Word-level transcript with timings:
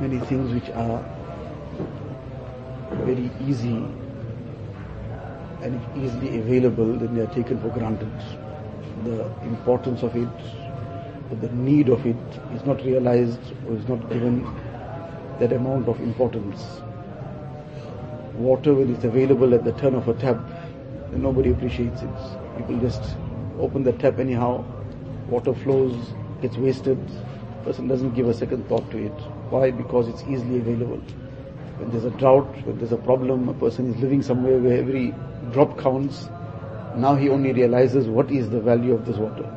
many 0.00 0.18
things 0.26 0.52
which 0.52 0.70
are 0.70 1.04
very 3.04 3.30
easy 3.46 3.76
and 5.62 5.80
easily 5.96 6.38
available, 6.38 6.92
then 6.96 7.14
they 7.14 7.20
are 7.20 7.34
taken 7.34 7.60
for 7.60 7.68
granted. 7.68 8.10
The 9.04 9.24
importance 9.42 10.02
of 10.02 10.16
it, 10.16 11.40
the 11.40 11.48
need 11.50 11.88
of 11.88 12.06
it 12.06 12.16
is 12.54 12.64
not 12.64 12.82
realized 12.84 13.40
or 13.68 13.76
is 13.76 13.86
not 13.88 14.08
given 14.10 14.44
that 15.38 15.52
amount 15.52 15.88
of 15.88 16.00
importance. 16.00 16.80
Water, 18.34 18.74
when 18.74 18.94
it's 18.94 19.04
available 19.04 19.54
at 19.54 19.64
the 19.64 19.72
turn 19.72 19.94
of 19.94 20.08
a 20.08 20.14
tap, 20.14 20.40
nobody 21.12 21.50
appreciates 21.50 22.02
it. 22.02 22.56
People 22.56 22.78
just 22.80 23.16
open 23.58 23.82
the 23.82 23.92
tap 23.92 24.18
anyhow, 24.18 24.64
water 25.28 25.54
flows, 25.54 25.94
gets 26.40 26.56
wasted, 26.56 26.98
person 27.64 27.86
doesn't 27.86 28.14
give 28.14 28.28
a 28.28 28.34
second 28.34 28.66
thought 28.68 28.90
to 28.90 28.98
it. 28.98 29.39
Why? 29.50 29.70
Because 29.72 30.08
it's 30.08 30.22
easily 30.22 30.58
available. 30.58 30.98
When 31.78 31.90
there's 31.90 32.04
a 32.04 32.10
drought, 32.10 32.46
when 32.64 32.78
there's 32.78 32.92
a 32.92 32.96
problem, 32.96 33.48
a 33.48 33.54
person 33.54 33.92
is 33.92 34.00
living 34.00 34.22
somewhere 34.22 34.58
where 34.58 34.78
every 34.78 35.12
drop 35.52 35.76
counts, 35.78 36.28
now 36.96 37.16
he 37.16 37.28
only 37.28 37.52
realizes 37.52 38.06
what 38.06 38.30
is 38.30 38.48
the 38.50 38.60
value 38.60 38.94
of 38.94 39.06
this 39.06 39.16
water. 39.16 39.48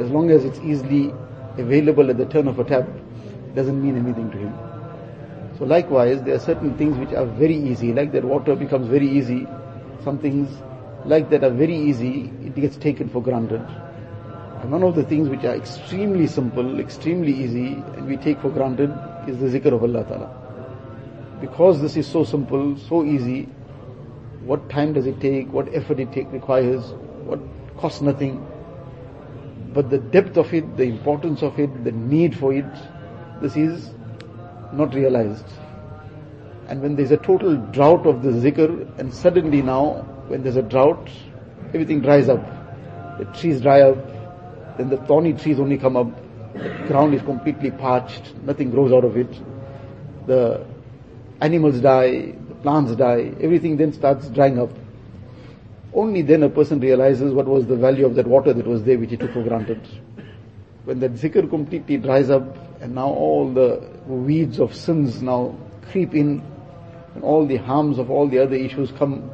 As 0.00 0.10
long 0.10 0.30
as 0.30 0.44
it's 0.44 0.58
easily 0.60 1.12
available 1.58 2.08
at 2.08 2.16
the 2.16 2.26
turn 2.26 2.48
of 2.48 2.58
a 2.58 2.64
tap, 2.64 2.88
it 2.88 3.54
doesn't 3.54 3.82
mean 3.82 3.96
anything 3.96 4.30
to 4.30 4.38
him. 4.38 4.54
So 5.58 5.64
likewise, 5.64 6.22
there 6.22 6.34
are 6.36 6.38
certain 6.38 6.78
things 6.78 6.96
which 6.96 7.12
are 7.12 7.26
very 7.26 7.56
easy, 7.56 7.92
like 7.92 8.12
that 8.12 8.24
water 8.24 8.54
becomes 8.54 8.86
very 8.86 9.08
easy. 9.08 9.46
Some 10.04 10.18
things 10.18 10.48
like 11.04 11.28
that 11.30 11.42
are 11.44 11.50
very 11.50 11.76
easy, 11.76 12.32
it 12.44 12.54
gets 12.54 12.76
taken 12.76 13.08
for 13.08 13.20
granted. 13.22 13.60
One 14.64 14.82
of 14.82 14.96
the 14.96 15.04
things 15.04 15.28
which 15.28 15.44
are 15.44 15.54
extremely 15.54 16.26
simple, 16.26 16.78
extremely 16.78 17.32
easy, 17.32 17.68
and 17.96 18.06
we 18.06 18.16
take 18.18 18.38
for 18.40 18.50
granted 18.50 18.90
is 19.26 19.38
the 19.38 19.46
zikr 19.46 19.72
of 19.72 19.82
Allah 19.82 20.04
Ta'ala. 20.04 21.38
Because 21.40 21.80
this 21.80 21.96
is 21.96 22.06
so 22.06 22.24
simple, 22.24 22.76
so 22.76 23.04
easy, 23.04 23.44
what 24.44 24.68
time 24.68 24.92
does 24.92 25.06
it 25.06 25.20
take, 25.20 25.50
what 25.52 25.72
effort 25.74 26.00
it 26.00 26.12
take, 26.12 26.30
requires, 26.32 26.82
what 27.24 27.40
costs 27.78 28.02
nothing. 28.02 28.46
But 29.72 29.88
the 29.88 29.98
depth 29.98 30.36
of 30.36 30.52
it, 30.52 30.76
the 30.76 30.84
importance 30.84 31.42
of 31.42 31.58
it, 31.58 31.84
the 31.84 31.92
need 31.92 32.36
for 32.36 32.52
it, 32.52 32.66
this 33.40 33.56
is 33.56 33.90
not 34.72 34.92
realized. 34.92 35.46
And 36.66 36.82
when 36.82 36.96
there's 36.96 37.12
a 37.12 37.16
total 37.16 37.56
drought 37.56 38.06
of 38.06 38.22
the 38.22 38.30
zikr, 38.30 38.98
and 38.98 39.14
suddenly 39.14 39.62
now, 39.62 40.02
when 40.26 40.42
there's 40.42 40.56
a 40.56 40.62
drought, 40.62 41.08
everything 41.68 42.00
dries 42.00 42.28
up. 42.28 42.44
The 43.18 43.24
trees 43.26 43.62
dry 43.62 43.80
up, 43.82 43.96
then 44.78 44.88
the 44.88 44.96
thorny 44.96 45.32
trees 45.34 45.58
only 45.58 45.76
come 45.76 45.96
up, 45.96 46.06
the 46.54 46.68
ground 46.86 47.12
is 47.12 47.22
completely 47.22 47.70
parched, 47.70 48.34
nothing 48.44 48.70
grows 48.70 48.92
out 48.92 49.04
of 49.04 49.16
it. 49.16 49.28
The 50.26 50.64
animals 51.40 51.80
die, 51.80 52.32
the 52.48 52.54
plants 52.62 52.94
die, 52.94 53.32
everything 53.40 53.76
then 53.76 53.92
starts 53.92 54.28
drying 54.28 54.58
up. 54.58 54.70
Only 55.92 56.22
then 56.22 56.42
a 56.44 56.48
person 56.48 56.80
realizes 56.80 57.32
what 57.32 57.46
was 57.46 57.66
the 57.66 57.76
value 57.76 58.06
of 58.06 58.14
that 58.14 58.26
water 58.26 58.52
that 58.52 58.66
was 58.66 58.84
there 58.84 58.98
which 58.98 59.10
he 59.10 59.16
took 59.16 59.32
for 59.32 59.42
granted. 59.42 59.80
When 60.84 61.00
that 61.00 61.14
zikr 61.14 61.48
completely 61.50 61.96
dries 61.96 62.30
up 62.30 62.56
and 62.80 62.94
now 62.94 63.08
all 63.08 63.52
the 63.52 63.82
weeds 64.06 64.60
of 64.60 64.74
sins 64.74 65.20
now 65.20 65.56
creep 65.90 66.14
in 66.14 66.42
and 67.14 67.24
all 67.24 67.46
the 67.46 67.56
harms 67.56 67.98
of 67.98 68.10
all 68.10 68.28
the 68.28 68.38
other 68.38 68.54
issues 68.54 68.92
come 68.92 69.30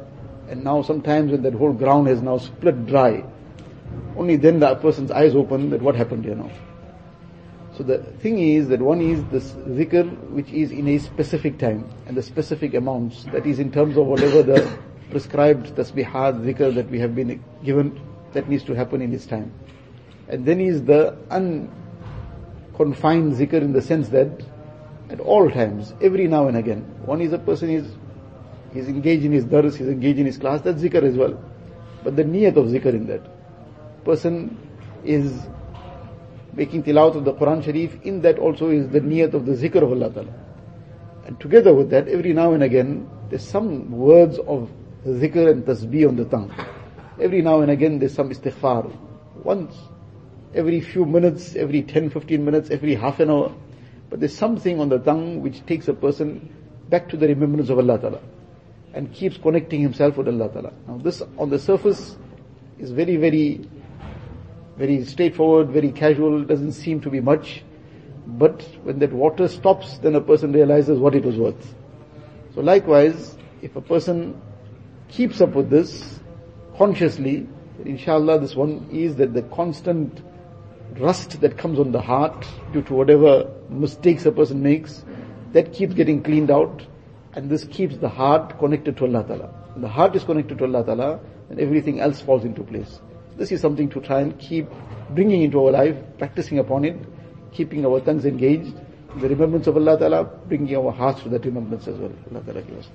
and 0.49 0.63
now 0.63 0.81
sometimes 0.81 1.31
when 1.31 1.43
that 1.43 1.53
whole 1.53 1.73
ground 1.73 2.07
has 2.07 2.21
now 2.21 2.37
split 2.37 2.85
dry, 2.87 3.23
only 4.25 4.37
then 4.37 4.59
the 4.59 4.73
person's 4.75 5.11
eyes 5.11 5.35
open 5.35 5.69
that 5.69 5.83
what 5.83 5.95
happened 5.95 6.25
here 6.25 6.33
now. 6.33 6.49
So 7.77 7.83
the 7.83 7.99
thing 7.99 8.39
is 8.39 8.69
that 8.69 8.81
one 8.81 8.99
is 8.99 9.23
this 9.25 9.51
zikr 9.79 10.09
which 10.31 10.49
is 10.49 10.71
in 10.71 10.87
a 10.87 10.97
specific 10.97 11.59
time 11.59 11.87
and 12.07 12.17
the 12.17 12.23
specific 12.23 12.73
amounts 12.73 13.25
that 13.25 13.45
is 13.45 13.59
in 13.59 13.71
terms 13.71 13.97
of 13.97 14.07
whatever 14.07 14.41
the 14.41 14.67
prescribed 15.11 15.75
tasbihat 15.75 16.41
zikr 16.41 16.73
that 16.73 16.89
we 16.89 16.99
have 16.99 17.13
been 17.13 17.39
given 17.63 18.01
that 18.33 18.49
needs 18.49 18.63
to 18.63 18.73
happen 18.73 18.99
in 18.99 19.13
its 19.13 19.27
time. 19.27 19.53
And 20.27 20.43
then 20.43 20.59
is 20.59 20.85
the 20.85 21.15
unconfined 21.29 23.33
zikr 23.33 23.61
in 23.61 23.73
the 23.73 23.81
sense 23.81 24.09
that 24.09 24.41
at 25.11 25.19
all 25.19 25.51
times, 25.51 25.93
every 26.01 26.27
now 26.27 26.47
and 26.47 26.57
again, 26.57 26.81
one 27.05 27.21
is 27.21 27.31
a 27.31 27.37
person 27.37 27.69
is 27.69 27.85
he's 28.73 28.87
engaged 28.87 29.23
in 29.23 29.33
his 29.33 29.45
dars, 29.45 29.75
he's 29.75 29.87
engaged 29.87 30.17
in 30.17 30.25
his 30.25 30.39
class, 30.39 30.61
that's 30.61 30.81
zikr 30.81 31.03
as 31.03 31.15
well. 31.15 31.39
But 32.03 32.15
the 32.15 32.23
niyat 32.23 32.57
of 32.57 32.65
zikr 32.65 32.87
in 32.87 33.05
that. 33.05 33.34
Person 34.05 34.55
is 35.03 35.47
making 36.53 36.83
tilawat 36.83 37.15
of 37.15 37.25
the 37.25 37.33
Quran 37.33 37.63
Sharif, 37.63 38.01
in 38.03 38.21
that 38.21 38.39
also 38.39 38.69
is 38.69 38.87
the 38.89 39.01
niyat 39.01 39.33
of 39.33 39.45
the 39.45 39.53
zikr 39.53 39.81
of 39.81 39.91
Allah 39.91 40.11
Ta'ala. 40.11 40.33
And 41.25 41.39
together 41.39 41.73
with 41.73 41.89
that, 41.89 42.07
every 42.07 42.33
now 42.33 42.53
and 42.53 42.63
again, 42.63 43.09
there's 43.29 43.43
some 43.43 43.91
words 43.91 44.37
of 44.39 44.69
zikr 45.05 45.51
and 45.51 45.65
tasbih 45.65 46.07
on 46.07 46.15
the 46.15 46.25
tongue. 46.25 46.53
Every 47.19 47.41
now 47.41 47.61
and 47.61 47.71
again, 47.71 47.99
there's 47.99 48.13
some 48.13 48.29
istighfar. 48.29 48.95
Once, 49.43 49.75
every 50.53 50.81
few 50.81 51.05
minutes, 51.05 51.55
every 51.55 51.81
10, 51.81 52.11
15 52.11 52.45
minutes, 52.45 52.69
every 52.69 52.95
half 52.95 53.19
an 53.19 53.29
hour. 53.29 53.53
But 54.09 54.19
there's 54.19 54.37
something 54.37 54.79
on 54.79 54.89
the 54.89 54.99
tongue 54.99 55.41
which 55.41 55.65
takes 55.65 55.87
a 55.87 55.93
person 55.93 56.53
back 56.89 57.09
to 57.09 57.17
the 57.17 57.27
remembrance 57.27 57.69
of 57.69 57.79
Allah 57.79 57.99
Ta'ala 57.99 58.21
and 58.93 59.11
keeps 59.11 59.37
connecting 59.37 59.81
himself 59.81 60.17
with 60.17 60.27
Allah 60.27 60.49
Ta'ala. 60.49 60.73
Now 60.87 60.97
this 60.97 61.21
on 61.37 61.49
the 61.49 61.59
surface 61.59 62.15
is 62.79 62.91
very, 62.91 63.17
very 63.17 63.67
very 64.77 65.03
straightforward, 65.05 65.69
very 65.69 65.91
casual, 65.91 66.43
doesn't 66.43 66.73
seem 66.73 67.01
to 67.01 67.09
be 67.09 67.21
much. 67.21 67.63
But 68.27 68.61
when 68.83 68.99
that 68.99 69.13
water 69.13 69.47
stops, 69.47 69.97
then 69.99 70.15
a 70.15 70.21
person 70.21 70.51
realizes 70.51 70.99
what 70.99 71.15
it 71.15 71.23
was 71.23 71.37
worth. 71.37 71.75
So 72.53 72.61
likewise, 72.61 73.37
if 73.61 73.75
a 73.75 73.81
person 73.81 74.41
keeps 75.09 75.41
up 75.41 75.55
with 75.55 75.69
this 75.69 76.19
consciously, 76.77 77.47
inshallah 77.83 78.39
this 78.39 78.55
one 78.55 78.87
is 78.91 79.15
that 79.17 79.33
the 79.33 79.43
constant 79.43 80.21
rust 80.97 81.41
that 81.41 81.57
comes 81.57 81.79
on 81.79 81.91
the 81.91 82.01
heart 82.01 82.45
due 82.73 82.81
to 82.83 82.93
whatever 82.93 83.51
mistakes 83.69 84.25
a 84.25 84.31
person 84.31 84.61
makes, 84.61 85.03
that 85.53 85.73
keeps 85.73 85.93
getting 85.93 86.21
cleaned 86.21 86.51
out 86.51 86.85
and 87.33 87.49
this 87.49 87.65
keeps 87.65 87.97
the 87.97 88.09
heart 88.09 88.57
connected 88.59 88.97
to 88.97 89.05
Allah 89.05 89.23
Ta'ala. 89.25 89.47
When 89.73 89.81
the 89.81 89.89
heart 89.89 90.15
is 90.15 90.23
connected 90.23 90.57
to 90.57 90.65
Allah 90.65 90.85
Ta'ala, 90.85 91.19
then 91.49 91.59
everything 91.59 91.99
else 91.99 92.21
falls 92.21 92.45
into 92.45 92.63
place. 92.63 92.99
This 93.37 93.51
is 93.51 93.61
something 93.61 93.89
to 93.89 93.99
try 93.99 94.21
and 94.21 94.37
keep 94.39 94.67
bringing 95.09 95.43
into 95.43 95.63
our 95.65 95.71
life, 95.71 95.95
practicing 96.17 96.59
upon 96.59 96.85
it, 96.85 96.97
keeping 97.51 97.85
our 97.85 97.99
tongues 97.99 98.25
engaged, 98.25 98.73
the 99.19 99.29
remembrance 99.29 99.67
of 99.67 99.77
Allah 99.77 99.97
Ta'ala, 99.97 100.23
bringing 100.23 100.75
our 100.75 100.91
hearts 100.91 101.23
to 101.23 101.29
that 101.29 101.45
remembrance 101.45 101.87
as 101.87 101.97
well. 101.97 102.11
Allah 102.31 102.43
Ta'ala 102.43 102.61
give 102.61 102.77
us. 102.77 102.87